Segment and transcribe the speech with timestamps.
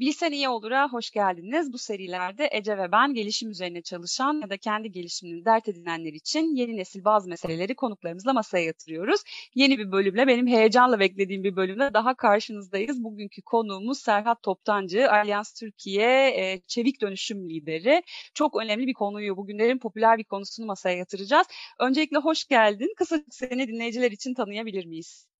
[0.00, 1.72] Bilsen iyi olur'a hoş geldiniz.
[1.72, 6.56] Bu serilerde Ece ve ben gelişim üzerine çalışan ya da kendi gelişimini dert edinenler için
[6.56, 9.20] yeni nesil bazı meseleleri konuklarımızla masaya yatırıyoruz.
[9.54, 13.04] Yeni bir bölümle, benim heyecanla beklediğim bir bölümle daha karşınızdayız.
[13.04, 18.02] Bugünkü konuğumuz Serhat Toptancı, Alyans Türkiye e, Çevik Dönüşüm Lideri.
[18.34, 21.46] Çok önemli bir konuyu, bugünlerin popüler bir konusunu masaya yatıracağız.
[21.80, 22.94] Öncelikle hoş geldin.
[22.96, 25.35] Kısa seni dinleyiciler için tanıyabilir miyiz?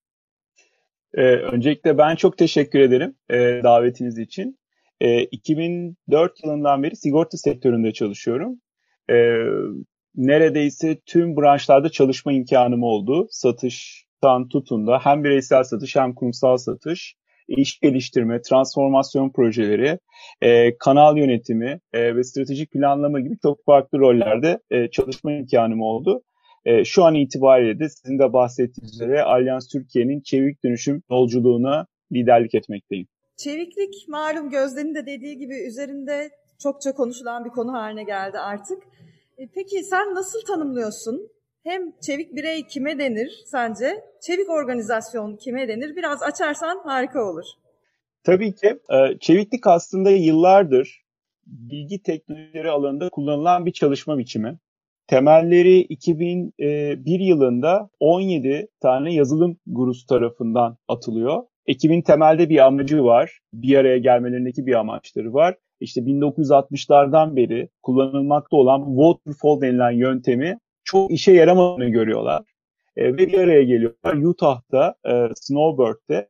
[1.17, 4.59] Ee, öncelikle ben çok teşekkür ederim e, davetiniz için.
[5.01, 8.61] E, 2004 yılından beri sigorta sektöründe çalışıyorum.
[9.11, 9.15] E,
[10.15, 13.27] neredeyse tüm branşlarda çalışma imkanım oldu.
[13.31, 17.15] Satıştan tutun da hem bireysel satış hem kurumsal satış,
[17.49, 19.99] iş geliştirme, transformasyon projeleri,
[20.43, 26.23] e, kanal yönetimi e, ve stratejik planlama gibi çok farklı rollerde e, çalışma imkanım oldu.
[26.67, 32.55] E, şu an itibariyle de sizin de bahsettiğiniz üzere Alyans Türkiye'nin çevik dönüşüm yolculuğuna liderlik
[32.55, 33.07] etmekteyim.
[33.37, 36.31] Çeviklik malum Gözde'nin de dediği gibi üzerinde
[36.63, 38.83] çokça konuşulan bir konu haline geldi artık.
[39.39, 41.29] E, peki sen nasıl tanımlıyorsun?
[41.65, 44.05] Hem çevik birey kime denir sence?
[44.27, 45.97] Çevik organizasyon kime denir?
[45.97, 47.45] Biraz açarsan harika olur.
[48.25, 48.67] Tabii ki.
[48.67, 51.07] E, çeviklik aslında yıllardır
[51.47, 54.59] bilgi teknolojileri alanında kullanılan bir çalışma biçimi.
[55.07, 61.43] Temelleri 2001 yılında 17 tane yazılım gurusu tarafından atılıyor.
[61.67, 63.39] Ekibin temelde bir amacı var.
[63.53, 65.57] Bir araya gelmelerindeki bir amaçları var.
[65.81, 72.43] İşte 1960'lardan beri kullanılmakta olan waterfall denilen yöntemi çok işe yaramadığını görüyorlar.
[72.97, 76.29] E, ve bir araya geliyorlar Utah'ta, e, Snowbird'de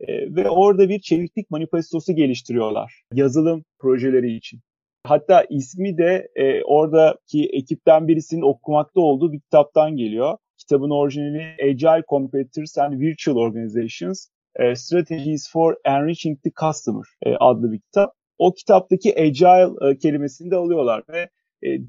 [0.00, 4.60] e, ve orada bir çeviklik manifestosu geliştiriyorlar yazılım projeleri için.
[5.08, 10.38] Hatta ismi de e, oradaki ekipten birisinin okumakta olduğu bir kitaptan geliyor.
[10.58, 17.72] Kitabın orijinali Agile Competitors and Virtual Organizations e, Strategies for Enriching the Customer e, adlı
[17.72, 18.12] bir kitap.
[18.38, 21.28] O kitaptaki Agile e, kelimesini de alıyorlar ve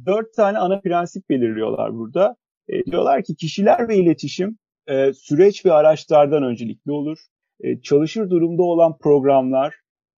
[0.06, 2.36] dört tane ana prensip belirliyorlar burada.
[2.86, 4.58] Diyorlar ki kişiler ve iletişim
[5.13, 7.18] süreç ve araçlardan öncelikli olur.
[7.84, 9.75] Çalışır durumda olan programlar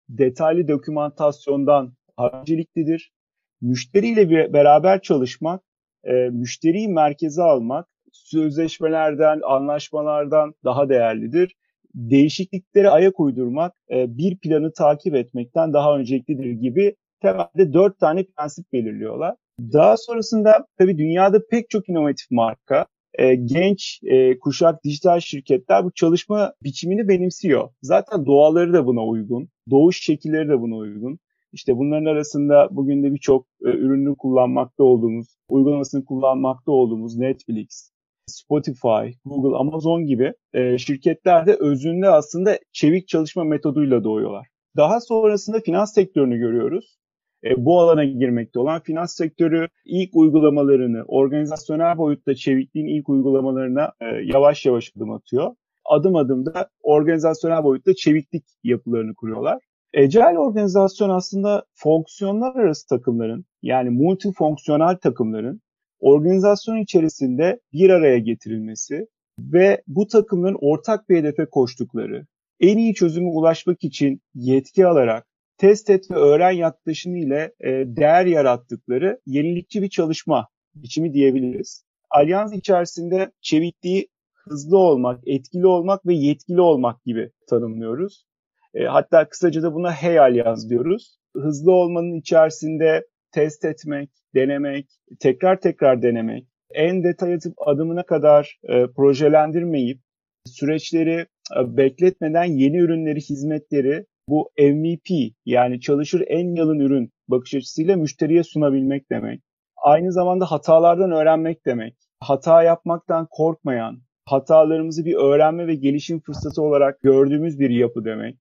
[0.09, 1.95] detaylı dokümantasyondan
[2.29, 3.13] önceliklidir.
[3.61, 5.63] Müşteriyle beraber çalışmak,
[6.05, 11.57] e, müşteriyi merkeze almak sözleşmelerden, anlaşmalardan daha değerlidir.
[11.95, 18.73] Değişikliklere ayak uydurmak, e, bir planı takip etmekten daha önceliklidir gibi temelde dört tane prensip
[18.73, 19.37] belirliyorlar.
[19.61, 25.93] Daha sonrasında tabii dünyada pek çok inovatif marka, e, genç e, kuşak dijital şirketler bu
[25.93, 27.69] çalışma biçimini benimsiyor.
[27.83, 31.19] Zaten doğaları da buna uygun, doğuş şekilleri de buna uygun.
[31.53, 37.93] İşte bunların arasında bugün de birçok e, ürünü kullanmakta olduğumuz, uygulamasını kullanmakta olduğumuz Netflix,
[38.27, 44.47] Spotify, Google, Amazon gibi e, şirketler de özünde aslında çevik çalışma metoduyla doğuyorlar.
[44.77, 46.97] Daha sonrasında finans sektörünü görüyoruz.
[47.45, 54.07] E, bu alana girmekte olan finans sektörü ilk uygulamalarını, organizasyonel boyutta çevikliğin ilk uygulamalarına e,
[54.25, 55.55] yavaş yavaş adım atıyor.
[55.85, 59.63] Adım adım da organizasyonel boyutta çeviklik yapılarını kuruyorlar.
[59.97, 65.61] Agile organizasyon aslında fonksiyonlar arası takımların yani multifonksiyonel takımların
[66.01, 69.07] organizasyon içerisinde bir araya getirilmesi
[69.39, 72.27] ve bu takımların ortak bir hedefe koştukları,
[72.61, 75.27] en iyi çözüme ulaşmak için yetki alarak
[75.59, 81.85] test et ve öğren yaklaşımı ile e, değer yarattıkları yenilikçi bir çalışma biçimi diyebiliriz.
[82.11, 88.30] Alyans içerisinde çevikliği hızlı olmak, etkili olmak ve yetkili olmak gibi tanımlıyoruz.
[88.75, 91.19] E, hatta kısaca da buna HEYAL yaz diyoruz.
[91.37, 94.87] Hızlı olmanın içerisinde test etmek, denemek,
[95.21, 100.01] tekrar tekrar denemek, en detay adımına kadar e, projelendirmeyip
[100.47, 101.27] süreçleri
[101.57, 108.43] e, bekletmeden yeni ürünleri, hizmetleri bu MVP yani çalışır en yalın ürün bakış açısıyla müşteriye
[108.43, 109.43] sunabilmek demek.
[109.77, 111.97] Aynı zamanda hatalardan öğrenmek demek.
[112.21, 118.39] Hata yapmaktan korkmayan, hatalarımızı bir öğrenme ve gelişim fırsatı olarak gördüğümüz bir yapı demek.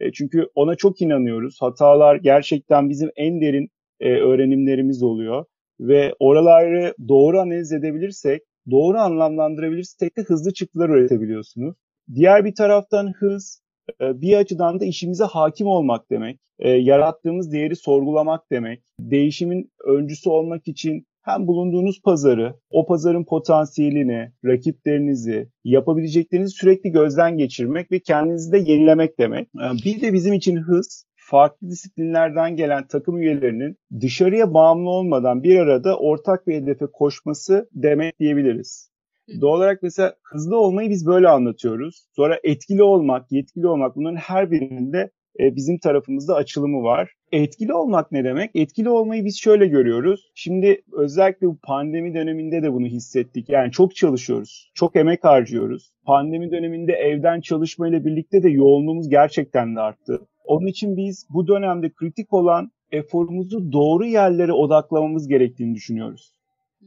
[0.00, 1.56] E, çünkü ona çok inanıyoruz.
[1.60, 3.68] Hatalar gerçekten bizim en derin
[4.00, 5.44] e, öğrenimlerimiz oluyor.
[5.80, 11.74] Ve oraları doğru analiz edebilirsek, doğru anlamlandırabilirsek de hızlı çıktılar üretebiliyorsunuz.
[12.14, 13.62] Diğer bir taraftan hız,
[14.00, 16.40] e, bir açıdan da işimize hakim olmak demek.
[16.58, 18.82] Yarattığımız değeri sorgulamak demek.
[19.00, 27.92] Değişimin öncüsü olmak için hem bulunduğunuz pazarı, o pazarın potansiyelini, rakiplerinizi, yapabileceklerinizi sürekli gözden geçirmek
[27.92, 29.48] ve kendinizi de yenilemek demek.
[29.48, 35.58] Ee, bir de bizim için hız, farklı disiplinlerden gelen takım üyelerinin dışarıya bağımlı olmadan bir
[35.58, 38.92] arada ortak bir hedefe koşması demek diyebiliriz.
[39.40, 42.06] Doğal olarak mesela hızlı olmayı biz böyle anlatıyoruz.
[42.16, 45.10] Sonra etkili olmak, yetkili olmak bunların her birinde
[45.40, 47.12] e, bizim tarafımızda açılımı var.
[47.32, 48.50] Etkili olmak ne demek?
[48.54, 50.30] Etkili olmayı biz şöyle görüyoruz.
[50.34, 53.48] Şimdi özellikle bu pandemi döneminde de bunu hissettik.
[53.48, 55.92] Yani çok çalışıyoruz, çok emek harcıyoruz.
[56.04, 60.20] Pandemi döneminde evden çalışmayla birlikte de yoğunluğumuz gerçekten de arttı.
[60.44, 66.32] Onun için biz bu dönemde kritik olan eforumuzu doğru yerlere odaklamamız gerektiğini düşünüyoruz.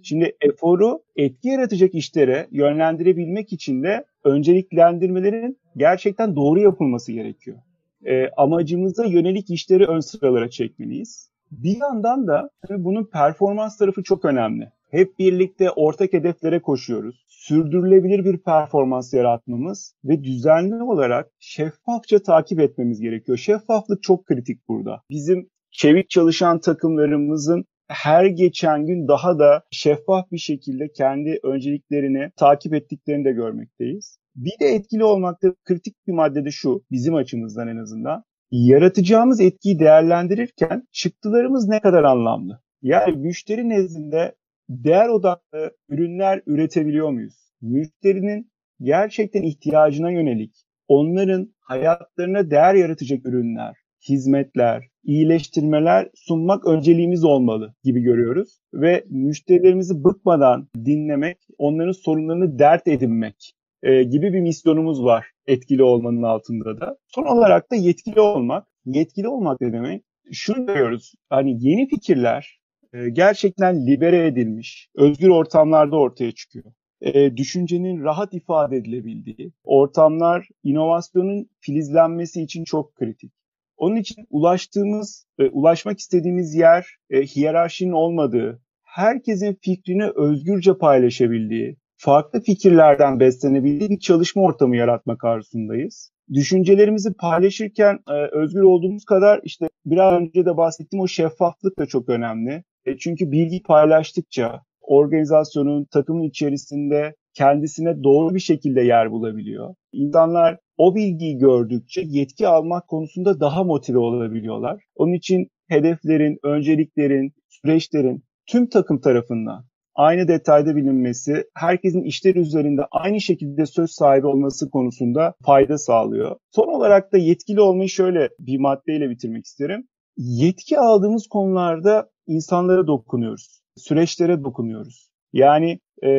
[0.03, 7.57] Şimdi eforu etki yaratacak işlere yönlendirebilmek için de önceliklendirmelerin gerçekten doğru yapılması gerekiyor.
[8.05, 11.29] E, amacımıza yönelik işleri ön sıralara çekmeliyiz.
[11.51, 14.71] Bir yandan da tabii bunun performans tarafı çok önemli.
[14.91, 17.25] Hep birlikte ortak hedeflere koşuyoruz.
[17.27, 23.37] Sürdürülebilir bir performans yaratmamız ve düzenli olarak şeffafça takip etmemiz gerekiyor.
[23.37, 25.01] Şeffaflık çok kritik burada.
[25.09, 32.73] Bizim çevik çalışan takımlarımızın her geçen gün daha da şeffaf bir şekilde kendi önceliklerini takip
[32.73, 34.19] ettiklerini de görmekteyiz.
[34.35, 38.23] Bir de etkili olmakta kritik bir madde de şu, bizim açımızdan en azından.
[38.51, 42.61] Yaratacağımız etkiyi değerlendirirken çıktılarımız ne kadar anlamlı?
[42.81, 44.35] Yani müşteri nezdinde
[44.69, 47.51] değer odaklı ürünler üretebiliyor muyuz?
[47.61, 48.51] Müşterinin
[48.81, 50.55] gerçekten ihtiyacına yönelik,
[50.87, 53.75] onların hayatlarına değer yaratacak ürünler,
[54.09, 58.59] hizmetler, iyileştirmeler sunmak önceliğimiz olmalı gibi görüyoruz.
[58.73, 63.54] Ve müşterilerimizi bıkmadan dinlemek, onların sorunlarını dert edinmek
[63.85, 66.97] e, gibi bir misyonumuz var etkili olmanın altında da.
[67.07, 68.67] Son olarak da yetkili olmak.
[68.85, 70.03] Yetkili olmak ne demek?
[70.31, 71.13] Şunu görüyoruz.
[71.29, 72.59] Hani yeni fikirler
[72.93, 76.65] e, gerçekten libere edilmiş, özgür ortamlarda ortaya çıkıyor.
[77.01, 83.31] E, düşüncenin rahat ifade edilebildiği ortamlar inovasyonun filizlenmesi için çok kritik.
[83.77, 92.41] Onun için ulaştığımız, e, ulaşmak istediğimiz yer e, hiyerarşinin olmadığı, herkesin fikrini özgürce paylaşabildiği, farklı
[92.41, 96.11] fikirlerden beslenebildiği bir çalışma ortamı yaratmak arzusundayız.
[96.33, 102.09] Düşüncelerimizi paylaşırken e, özgür olduğumuz kadar işte biraz önce de bahsettiğim o şeffaflık da çok
[102.09, 102.63] önemli.
[102.85, 109.75] E, çünkü bilgi paylaştıkça organizasyonun, takımın içerisinde kendisine doğru bir şekilde yer bulabiliyor.
[109.91, 114.83] İnsanlar o bilgiyi gördükçe yetki almak konusunda daha motive olabiliyorlar.
[114.95, 119.65] Onun için hedeflerin, önceliklerin, süreçlerin tüm takım tarafından
[119.95, 126.35] aynı detayda bilinmesi, herkesin işler üzerinde aynı şekilde söz sahibi olması konusunda fayda sağlıyor.
[126.51, 129.87] Son olarak da yetkili olmayı şöyle bir maddeyle bitirmek isterim.
[130.17, 135.09] Yetki aldığımız konularda insanlara dokunuyoruz, süreçlere dokunuyoruz.
[135.33, 136.11] Yani e,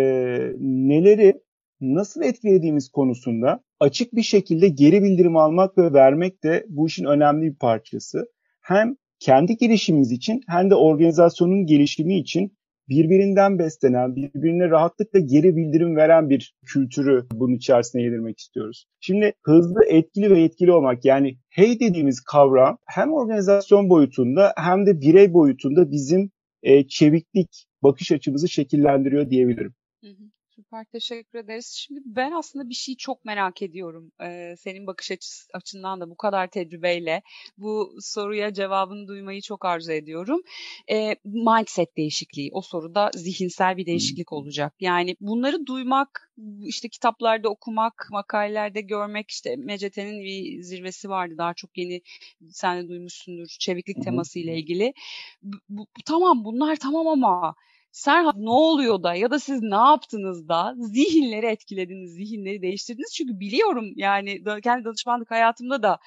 [0.61, 1.34] neleri
[1.81, 7.46] nasıl etkilediğimiz konusunda açık bir şekilde geri bildirim almak ve vermek de bu işin önemli
[7.46, 8.25] bir parçası.
[8.61, 12.56] Hem kendi gelişimimiz için hem de organizasyonun gelişimi için
[12.88, 18.86] birbirinden beslenen, birbirine rahatlıkla geri bildirim veren bir kültürü bunun içerisine yedirmek istiyoruz.
[19.00, 25.00] Şimdi hızlı, etkili ve etkili olmak yani hey dediğimiz kavram hem organizasyon boyutunda hem de
[25.00, 26.30] birey boyutunda bizim
[26.62, 29.74] e, çeviklik bakış açımızı şekillendiriyor diyebilirim.
[30.04, 30.35] Hı hı.
[30.56, 31.72] Süper teşekkür ederiz.
[31.76, 34.12] Şimdi ben aslında bir şeyi çok merak ediyorum.
[34.22, 37.22] Ee, senin bakış açısı, açından da bu kadar tecrübeyle
[37.58, 40.40] bu soruya cevabını duymayı çok arzu ediyorum.
[40.90, 42.50] Ee, mindset değişikliği.
[42.52, 44.74] O soruda zihinsel bir değişiklik olacak.
[44.80, 46.32] Yani bunları duymak,
[46.66, 51.34] işte kitaplarda okumak, makalelerde görmek, işte MCT'nin bir zirvesi vardı.
[51.38, 52.02] Daha çok yeni
[52.50, 53.46] sen de duymuşsundur.
[53.60, 54.92] Çeviklik teması ile ilgili.
[55.42, 57.54] Bu, bu, tamam bunlar tamam ama
[57.96, 63.14] Serhat ne oluyor da ya da siz ne yaptınız da zihinleri etkilediniz, zihinleri değiştirdiniz.
[63.14, 65.98] Çünkü biliyorum yani kendi danışmanlık hayatımda da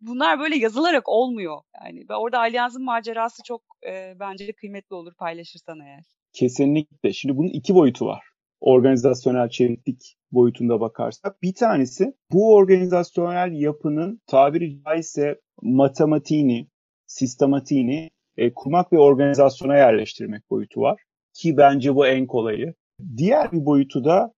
[0.00, 1.60] bunlar böyle yazılarak olmuyor.
[1.84, 6.04] Yani orada Alyans'ın macerası çok e, bence kıymetli olur paylaşırsan eğer.
[6.32, 7.12] Kesinlikle.
[7.12, 8.24] Şimdi bunun iki boyutu var.
[8.60, 11.42] Organizasyonel çeviklik boyutunda bakarsak.
[11.42, 16.68] Bir tanesi bu organizasyonel yapının tabiri caizse matematiğini,
[17.06, 21.00] sistematiğini e, kurmak ve organizasyona yerleştirmek boyutu var
[21.34, 22.74] ki bence bu en kolayı.
[23.16, 24.32] Diğer bir boyutu da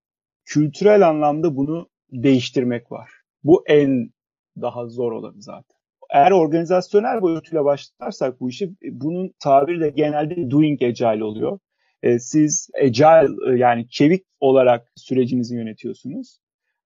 [0.45, 3.11] kültürel anlamda bunu değiştirmek var.
[3.45, 4.11] Bu en
[4.61, 5.77] daha zor olanı zaten.
[6.11, 11.59] Eğer organizasyonel boyutuyla başlarsak bu işi bunun tabiri de genelde doing agile oluyor.
[12.03, 16.39] E, siz agile e, yani çevik olarak sürecinizi yönetiyorsunuz.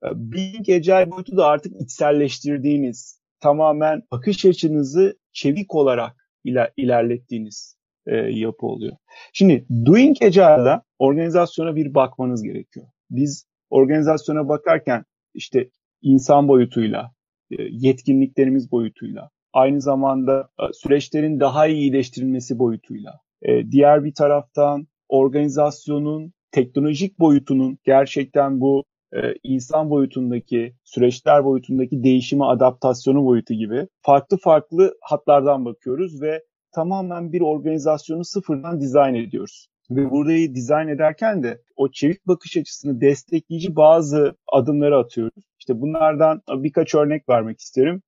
[0.05, 7.80] E, being agile boyutu da artık içselleştirdiğiniz, tamamen bakış açınızı çevik olarak iler, ilerlettiğiniz
[8.11, 8.97] e, yapı oluyor.
[9.33, 12.87] Şimdi Doing Agile'da organizasyona bir bakmanız gerekiyor.
[13.11, 15.71] Biz organizasyona bakarken işte
[16.02, 17.12] insan boyutuyla,
[17.50, 24.87] e, yetkinliklerimiz boyutuyla, aynı zamanda e, süreçlerin daha iyi iyileştirilmesi boyutuyla, e, diğer bir taraftan
[25.09, 34.37] organizasyonun teknolojik boyutunun gerçekten bu e, insan boyutundaki, süreçler boyutundaki değişime adaptasyonu boyutu gibi farklı
[34.37, 39.69] farklı hatlardan bakıyoruz ve tamamen bir organizasyonu sıfırdan dizayn ediyoruz.
[39.91, 45.45] Ve burayı dizayn ederken de o çevik bakış açısını destekleyici bazı adımları atıyoruz.
[45.59, 48.03] İşte bunlardan birkaç örnek vermek isterim.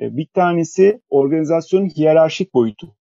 [0.00, 2.96] E, bir tanesi organizasyonun hiyerarşik boyutu.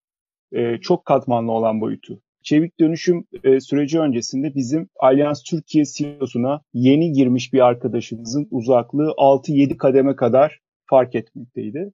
[0.52, 2.22] E, çok katmanlı olan boyutu.
[2.44, 9.78] Çevik dönüşüm e, süreci öncesinde bizim Alyans Türkiye CEO'suna yeni girmiş bir arkadaşımızın uzaklığı 6-7
[9.78, 11.92] kademe kadar fark etmekteydi.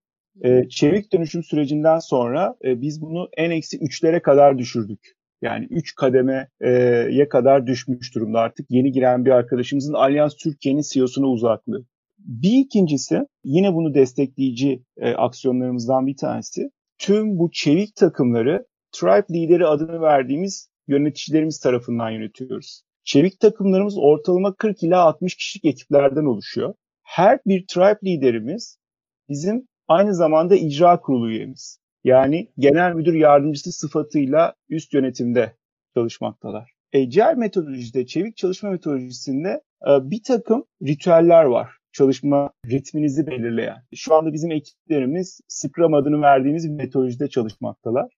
[0.70, 5.00] Çevik dönüşüm sürecinden sonra biz bunu en eksi 3'lere kadar düşürdük.
[5.42, 11.86] Yani 3 kademeye kadar düşmüş durumda artık yeni giren bir arkadaşımızın Alyans Türkiye'nin CEO'suna uzaklığı.
[12.18, 16.70] Bir ikincisi yine bunu destekleyici e, aksiyonlarımızdan bir tanesi.
[16.98, 22.84] Tüm bu çevik takımları Tribe lideri adını verdiğimiz yöneticilerimiz tarafından yönetiyoruz.
[23.04, 26.74] Çevik takımlarımız ortalama 40 ila 60 kişilik ekiplerden oluşuyor.
[27.04, 28.78] Her bir Tribe liderimiz
[29.30, 31.80] bizim aynı zamanda icra kurulu üyemiz.
[32.04, 35.54] Yani genel müdür yardımcısı sıfatıyla üst yönetimde
[35.96, 36.72] çalışmaktalar.
[36.96, 43.84] Agile metodolojide, çevik çalışma metodolojisinde e, bir takım ritüeller var çalışma ritminizi belirleyen.
[43.96, 48.12] Şu anda bizim ekiplerimiz Scrum adını verdiğimiz bir metodolojide çalışmaktalar.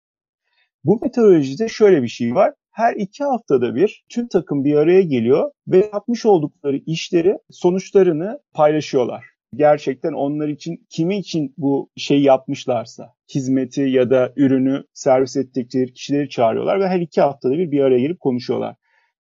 [0.84, 2.54] Bu metodolojide şöyle bir şey var.
[2.72, 9.26] Her iki haftada bir tüm takım bir araya geliyor ve yapmış oldukları işleri, sonuçlarını paylaşıyorlar.
[9.56, 16.30] Gerçekten onlar için kimi için bu şey yapmışlarsa hizmeti ya da ürünü servis ettikleri kişileri
[16.30, 18.76] çağırıyorlar ve her iki haftada bir bir araya gelip konuşuyorlar.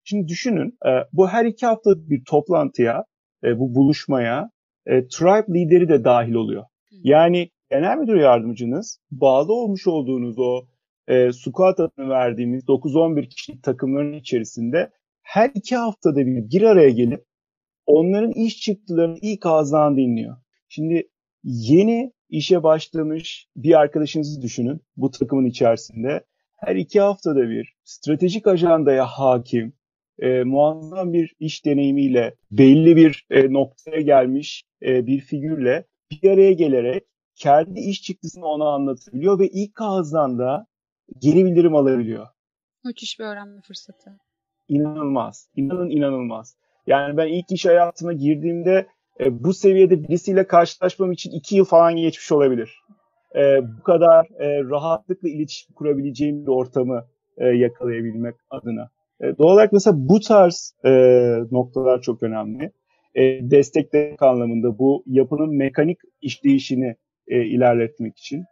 [0.05, 3.05] Şimdi düşünün e, bu her iki haftada bir toplantıya,
[3.45, 4.51] e, bu buluşmaya
[4.87, 6.65] e, tribe lideri de dahil oluyor.
[6.91, 10.67] Yani genel müdür yardımcınız bağlı olmuş olduğunuz o
[11.09, 14.91] e, squat adını verdiğimiz 9-11 kişilik takımların içerisinde
[15.23, 17.25] her iki haftada bir bir araya gelip
[17.87, 20.37] onların iş çıktılarını ilk ağızdan dinliyor.
[20.69, 21.09] Şimdi
[21.45, 26.25] yeni işe başlamış bir arkadaşınızı düşünün bu takımın içerisinde.
[26.57, 29.73] Her iki haftada bir stratejik ajandaya hakim,
[30.19, 36.53] e, muazzam bir iş deneyimiyle, belli bir e, noktaya gelmiş e, bir figürle bir araya
[36.53, 40.67] gelerek kendi iş çıktısını ona anlatabiliyor ve ilk ağızdan da
[41.19, 42.27] geri bildirim alabiliyor.
[42.85, 44.19] Müthiş bir öğrenme fırsatı.
[44.69, 45.49] İnanılmaz.
[45.57, 46.57] İnanın inanılmaz.
[46.87, 48.87] Yani ben ilk iş hayatıma girdiğimde
[49.21, 52.81] e, bu seviyede birisiyle karşılaşmam için iki yıl falan geçmiş olabilir.
[53.37, 57.05] E, bu kadar e, rahatlıkla iletişim kurabileceğim bir ortamı
[57.37, 58.91] e, yakalayabilmek adına.
[59.21, 60.91] E, doğal olarak mesela bu tarz e,
[61.51, 62.73] noktalar çok önemli.
[63.15, 66.97] E, desteklemek anlamında bu yapının mekanik işleyişini
[67.29, 68.45] e, ilerletmek için.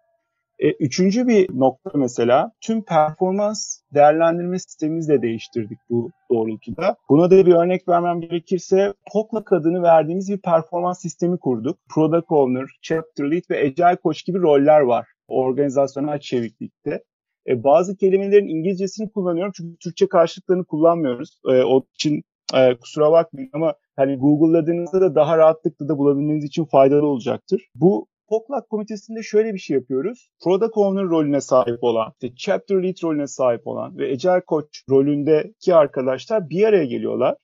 [0.62, 6.97] E, üçüncü bir nokta mesela tüm performans değerlendirme sistemimizi de değiştirdik bu doğrultuda.
[7.09, 11.78] Buna da bir örnek vermem gerekirse POCLAC adını verdiğimiz bir performans sistemi kurduk.
[11.95, 17.02] Product Owner, Chapter Lead ve Agile Coach gibi roller var organizasyonel çeviklikte.
[17.49, 21.38] E, bazı kelimelerin İngilizcesini kullanıyorum çünkü Türkçe karşılıklarını kullanmıyoruz.
[21.49, 22.23] E, o için
[22.54, 27.69] e, kusura bakmayın ama hani Google'ladığınızda da daha rahatlıkla da bulabilmeniz için faydalı olacaktır.
[27.75, 30.31] Bu Poklak komitesinde şöyle bir şey yapıyoruz.
[30.45, 35.75] Product Owner rolüne sahip olan, işte Chapter Lead rolüne sahip olan ve Agile Coach rolündeki
[35.75, 37.37] arkadaşlar bir araya geliyorlar.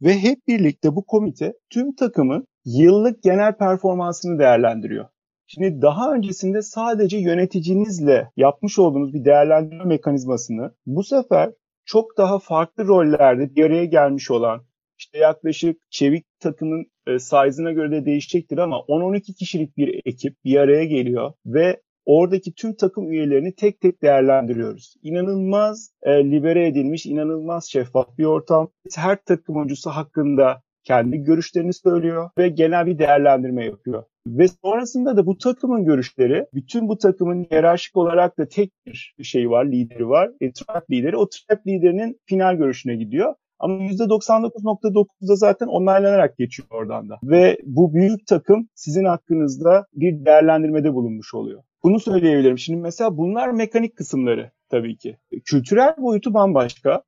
[0.00, 5.06] Ve hep birlikte bu komite tüm takımın yıllık genel performansını değerlendiriyor.
[5.46, 11.52] Şimdi daha öncesinde sadece yöneticinizle yapmış olduğunuz bir değerlendirme mekanizmasını bu sefer
[11.84, 14.64] çok daha farklı rollerde bir araya gelmiş olan
[14.98, 20.56] işte yaklaşık çevik takımın e, size'ına göre de değişecektir ama 10-12 kişilik bir ekip bir
[20.56, 24.94] araya geliyor ve oradaki tüm takım üyelerini tek tek değerlendiriyoruz.
[25.02, 28.70] İnanılmaz e, libere edilmiş, inanılmaz şeffaf bir ortam.
[28.96, 34.04] Her takım oyuncusu hakkında kendi görüşlerini söylüyor ve genel bir değerlendirme yapıyor.
[34.26, 39.50] Ve sonrasında da bu takımın görüşleri, bütün bu takımın hiyerarşik olarak da tek bir şey
[39.50, 40.30] var, lideri var.
[40.40, 41.16] E, trap lideri.
[41.16, 43.34] O trap liderinin final görüşüne gidiyor.
[43.62, 47.18] Ama %99.9'da zaten onaylanarak geçiyor oradan da.
[47.22, 51.62] Ve bu büyük takım sizin hakkınızda bir değerlendirmede bulunmuş oluyor.
[51.84, 52.58] Bunu söyleyebilirim.
[52.58, 55.16] Şimdi mesela bunlar mekanik kısımları tabii ki.
[55.44, 57.02] Kültürel boyutu bambaşka.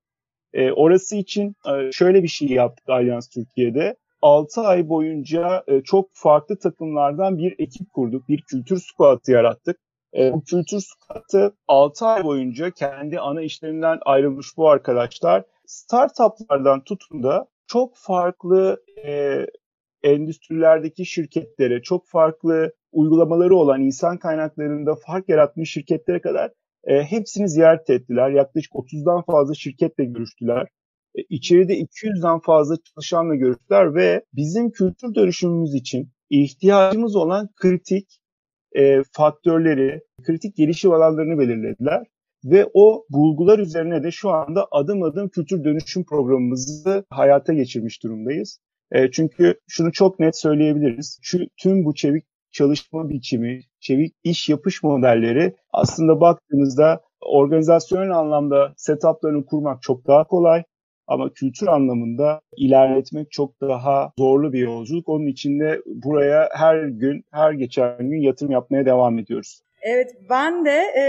[0.52, 3.96] E, orası için e, şöyle bir şey yaptık Alyans Türkiye'de.
[4.22, 8.28] 6 ay boyunca e, çok farklı takımlardan bir ekip kurduk.
[8.28, 9.76] Bir kültür squat'ı yarattık.
[10.18, 17.22] E, bu kültür squat'ı 6 ay boyunca kendi ana işlerinden ayrılmış bu arkadaşlar startuplardan tutun
[17.22, 19.38] da çok farklı e,
[20.02, 26.50] endüstrilerdeki şirketlere, çok farklı uygulamaları olan insan kaynaklarında fark yaratmış şirketlere kadar
[26.84, 28.30] e, hepsini ziyaret ettiler.
[28.30, 30.66] Yaklaşık 30'dan fazla şirketle görüştüler.
[31.14, 38.20] E, içeride 200'den fazla çalışanla görüştüler ve bizim kültür dönüşümümüz için ihtiyacımız olan kritik
[38.76, 42.06] e, faktörleri, kritik gelişim alanlarını belirlediler.
[42.44, 48.60] Ve o bulgular üzerine de şu anda adım adım kültür dönüşüm programımızı hayata geçirmiş durumdayız.
[48.92, 51.18] E, çünkü şunu çok net söyleyebiliriz.
[51.22, 59.46] Şu, tüm bu çevik çalışma biçimi, çevik iş yapış modelleri aslında baktığınızda organizasyonel anlamda setuplarını
[59.46, 60.62] kurmak çok daha kolay.
[61.06, 65.08] Ama kültür anlamında ilerletmek çok daha zorlu bir yolculuk.
[65.08, 69.62] Onun için de buraya her gün, her geçen gün yatırım yapmaya devam ediyoruz.
[69.86, 71.04] Evet ben de e,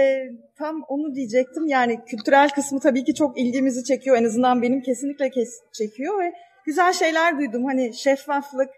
[0.58, 1.68] tam onu diyecektim.
[1.68, 4.18] Yani kültürel kısmı tabii ki çok ilgimizi çekiyor.
[4.18, 6.34] En azından benim kesinlikle kes çekiyor ve
[6.66, 7.66] güzel şeyler duydum.
[7.66, 8.70] Hani şeffaflık,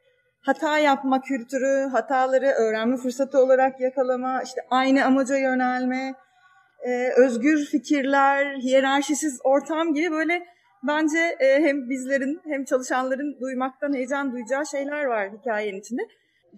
[0.41, 6.13] hata yapma kültürü, hataları öğrenme fırsatı olarak yakalama, işte aynı amaca yönelme,
[6.87, 10.45] e, özgür fikirler, hiyerarşisiz ortam gibi böyle
[10.87, 16.01] bence e, hem bizlerin hem çalışanların duymaktan heyecan duyacağı şeyler var hikayenin içinde.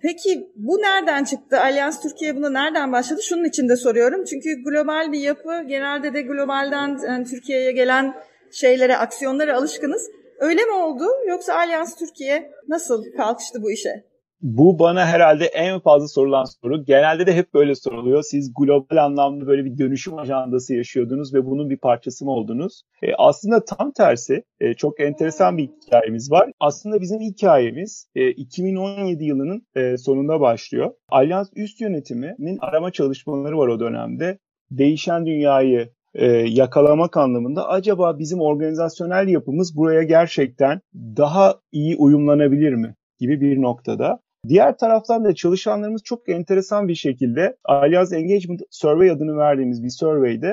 [0.01, 1.59] Peki bu nereden çıktı?
[1.59, 3.21] Alyans Türkiye buna nereden başladı?
[3.23, 4.25] Şunun için de soruyorum.
[4.25, 8.13] Çünkü global bir yapı genelde de globalden yani Türkiye'ye gelen
[8.51, 10.09] şeylere, aksiyonlara alışkınız.
[10.39, 11.03] Öyle mi oldu?
[11.27, 14.03] Yoksa Alyans Türkiye nasıl kalkıştı bu işe?
[14.41, 16.85] Bu bana herhalde en fazla sorulan soru.
[16.85, 18.23] Genelde de hep böyle soruluyor.
[18.23, 22.83] Siz global anlamda böyle bir dönüşüm ajandası yaşıyordunuz ve bunun bir parçası mı oldunuz?
[23.01, 24.43] E, aslında tam tersi.
[24.59, 26.51] E, çok enteresan bir hikayemiz var.
[26.59, 30.91] Aslında bizim hikayemiz e, 2017 yılının e, sonunda başlıyor.
[31.09, 34.37] Alyans üst yönetiminin arama çalışmaları var o dönemde.
[34.71, 42.95] Değişen dünyayı e, yakalamak anlamında acaba bizim organizasyonel yapımız buraya gerçekten daha iyi uyumlanabilir mi
[43.19, 44.19] gibi bir noktada.
[44.47, 50.47] Diğer taraftan da çalışanlarımız çok enteresan bir şekilde Allianz Engagement Survey adını verdiğimiz bir surveyde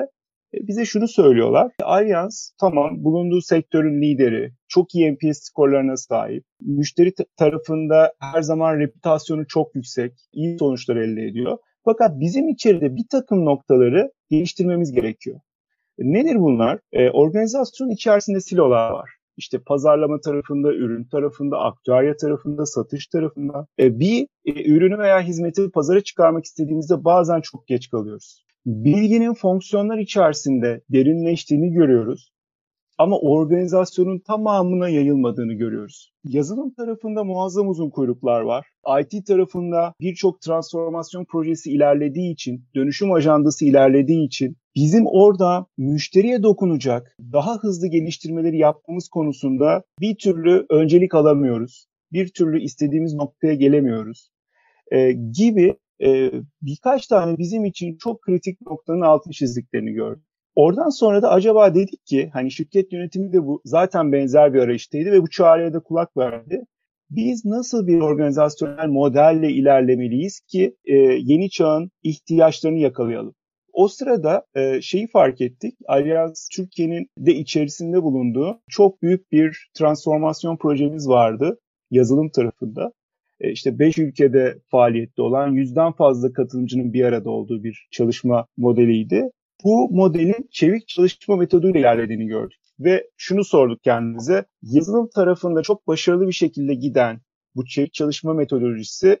[0.53, 1.71] e, bize şunu söylüyorlar.
[1.83, 9.47] Allianz tamam bulunduğu sektörün lideri, çok iyi NPS skorlarına sahip, müşteri tarafında her zaman reputasyonu
[9.47, 11.57] çok yüksek, iyi sonuçlar elde ediyor.
[11.85, 15.39] Fakat bizim içeride bir takım noktaları geliştirmemiz gerekiyor.
[15.97, 16.79] Nedir bunlar?
[16.91, 19.16] E, organizasyon içerisinde silolar var.
[19.37, 23.67] İşte pazarlama tarafında, ürün tarafında, aktüarya tarafında, satış tarafında.
[23.79, 28.43] E, bir e, ürünü veya hizmeti pazara çıkarmak istediğimizde bazen çok geç kalıyoruz.
[28.65, 32.31] Bilginin fonksiyonlar içerisinde derinleştiğini görüyoruz
[32.97, 36.11] ama organizasyonun tamamına yayılmadığını görüyoruz.
[36.23, 38.67] Yazılım tarafında muazzam uzun kuyruklar var.
[39.01, 47.17] IT tarafında birçok transformasyon projesi ilerlediği için, dönüşüm ajandası ilerlediği için bizim orada müşteriye dokunacak
[47.33, 51.87] daha hızlı geliştirmeleri yapmamız konusunda bir türlü öncelik alamıyoruz.
[52.11, 54.29] Bir türlü istediğimiz noktaya gelemiyoruz.
[54.91, 60.23] Ee, gibi e, birkaç tane bizim için çok kritik noktanın altını çizdiklerini gördüm.
[60.55, 65.11] Oradan sonra da acaba dedik ki hani şirket yönetimi de bu zaten benzer bir arayıştaydı
[65.11, 66.65] ve bu çağrıya da kulak verdi.
[67.09, 73.33] Biz nasıl bir organizasyonel modelle ilerlemeliyiz ki e, yeni çağın ihtiyaçlarını yakalayalım?
[73.77, 75.77] O sırada e, şeyi fark ettik.
[75.87, 81.59] Alyans Türkiye'nin de içerisinde bulunduğu çok büyük bir transformasyon projemiz vardı
[81.91, 82.91] yazılım tarafında.
[83.39, 89.29] E, işte 5 ülkede faaliyette olan yüzden fazla katılımcının bir arada olduğu bir çalışma modeliydi
[89.63, 92.59] bu modelin çevik çalışma metoduyla ilerlediğini gördük.
[92.79, 97.21] Ve şunu sorduk kendimize, yazılım tarafında çok başarılı bir şekilde giden
[97.55, 99.19] bu çevik çalışma metodolojisi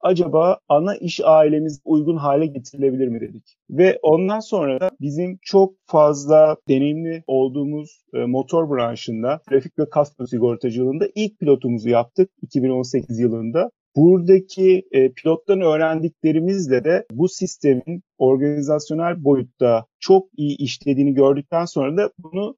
[0.00, 3.56] acaba ana iş ailemiz uygun hale getirilebilir mi dedik.
[3.70, 10.26] Ve ondan sonra da bizim çok fazla deneyimli olduğumuz e, motor branşında trafik ve kasko
[10.26, 13.70] sigortacılığında ilk pilotumuzu yaptık 2018 yılında.
[13.96, 22.10] Buradaki e, pilottan öğrendiklerimizle de bu sistemin organizasyonel boyutta çok iyi işlediğini gördükten sonra da
[22.18, 22.56] bunu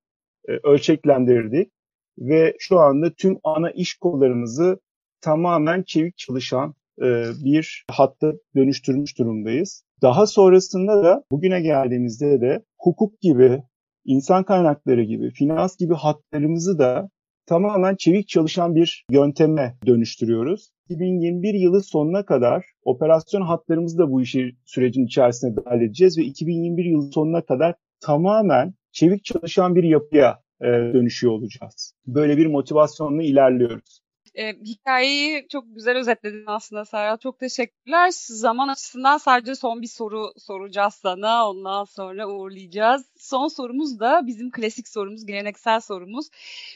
[0.49, 1.73] e, ölçeklendirdik
[2.19, 4.81] ve şu anda tüm ana iş kollarımızı
[5.21, 6.75] tamamen çevik çalışan
[7.45, 9.85] bir hatta dönüştürmüş durumdayız.
[10.03, 13.63] Daha sonrasında da bugüne geldiğimizde de hukuk gibi,
[14.05, 17.11] insan kaynakları gibi, finans gibi hatlarımızı da
[17.47, 20.71] tamamen çevik çalışan bir yönteme dönüştürüyoruz.
[20.89, 26.85] 2021 yılı sonuna kadar operasyon hatlarımızı da bu işi sürecin içerisine dahil edeceğiz ve 2021
[26.85, 31.95] yılı sonuna kadar tamamen çevik çalışan bir yapıya e, dönüşüyor olacağız.
[32.07, 34.02] Böyle bir motivasyonla ilerliyoruz.
[34.35, 37.21] E, hikayeyi çok güzel özetledin aslında Serhat.
[37.21, 38.11] Çok teşekkürler.
[38.14, 41.51] Zaman açısından sadece son bir soru soracağız sana.
[41.51, 43.07] Ondan sonra uğurlayacağız.
[43.16, 46.29] Son sorumuz da bizim klasik sorumuz, geleneksel sorumuz.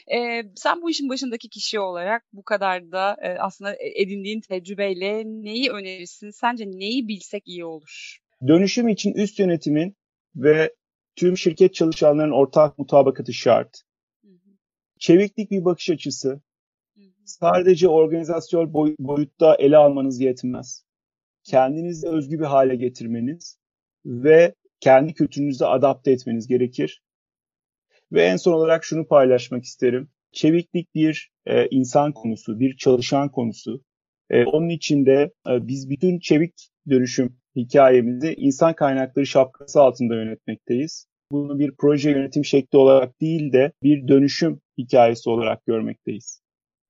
[0.07, 5.71] E, sen bu işin başındaki kişi olarak bu kadar da e, aslında edindiğin tecrübeyle neyi
[5.71, 6.29] önerirsin?
[6.29, 8.17] Sence neyi bilsek iyi olur?
[8.47, 9.95] Dönüşüm için üst yönetimin
[10.35, 10.73] ve
[11.15, 13.81] tüm şirket çalışanlarının ortak mutabakatı şart.
[14.99, 16.41] Çeviklik bir bakış açısı.
[17.27, 20.85] Sadece organizasyon boy- boyutta ele almanız yetmez.
[21.43, 23.57] Kendinizi özgü bir hale getirmeniz
[24.05, 27.01] ve kendi kültürünüzü adapte etmeniz gerekir.
[28.11, 30.09] Ve en son olarak şunu paylaşmak isterim.
[30.31, 33.83] Çeviklik bir e, insan konusu, bir çalışan konusu.
[34.29, 36.53] E, onun için de e, biz bütün çevik
[36.89, 41.07] dönüşüm hikayemizi insan kaynakları şapkası altında yönetmekteyiz.
[41.31, 46.41] Bunu bir proje yönetim şekli olarak değil de bir dönüşüm hikayesi olarak görmekteyiz.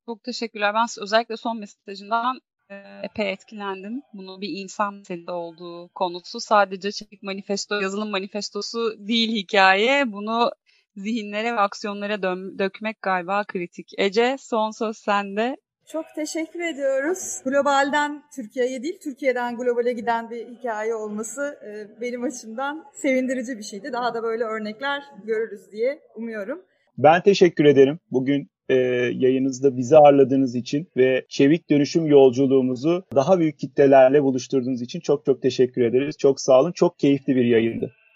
[0.08, 0.74] Çok teşekkürler.
[0.74, 2.40] Ben özellikle son mesajından
[2.70, 4.02] e, epey etkilendim.
[4.14, 6.40] Bunu bir insan meselesi olduğu konusu.
[6.40, 10.12] Sadece çevik manifesto, yazılım manifestosu değil hikaye.
[10.12, 10.52] Bunu
[10.96, 12.22] zihinlere ve aksiyonlara
[12.60, 13.92] dökmek galiba kritik.
[13.98, 15.58] Ece son söz sende.
[15.88, 17.42] Çok teşekkür ediyoruz.
[17.46, 23.94] Globalden Türkiye'ye değil, Türkiye'den globale giden bir hikaye olması e, benim açımdan sevindirici bir şeydi.
[23.94, 26.62] Daha da böyle örnekler görürüz diye umuyorum.
[26.98, 28.00] Ben teşekkür ederim.
[28.12, 28.76] Bugün e,
[29.16, 35.42] yayınızda bizi ağırladığınız için ve çevik dönüşüm yolculuğumuzu daha büyük kitlelerle buluşturduğunuz için çok çok
[35.42, 36.18] teşekkür ederiz.
[36.18, 36.72] Çok sağ olun.
[36.72, 37.94] Çok keyifli bir yayındı.